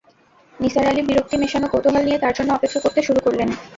[0.59, 3.49] নিসার আলি বিরক্তি-মেশান কৌতূহল নিয়ে তার জন্য অপেক্ষা করতে শুরু করলেন।